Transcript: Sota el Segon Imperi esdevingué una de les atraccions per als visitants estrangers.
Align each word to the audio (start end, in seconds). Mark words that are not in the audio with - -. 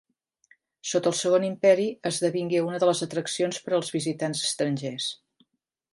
Sota 0.91 1.11
el 1.11 1.17
Segon 1.17 1.45
Imperi 1.49 1.85
esdevingué 2.11 2.63
una 2.69 2.81
de 2.85 2.89
les 2.91 3.05
atraccions 3.07 3.61
per 3.67 3.77
als 3.79 3.93
visitants 3.99 4.45
estrangers. 4.51 5.13